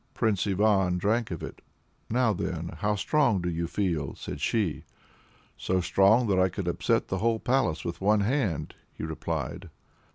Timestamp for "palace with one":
7.39-8.21